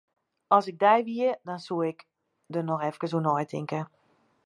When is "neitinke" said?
3.25-3.79